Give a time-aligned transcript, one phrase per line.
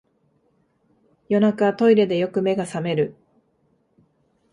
[1.29, 3.13] 夜中、トイレでよく目が覚める